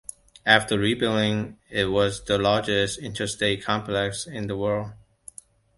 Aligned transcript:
After 0.47 0.79
rebuilding, 0.79 1.59
it 1.69 1.85
was 1.85 2.23
the 2.25 2.39
largest 2.39 2.97
interchange 2.97 3.63
complex 3.63 4.25
in 4.25 4.47
the 4.47 4.57
world. 4.57 4.93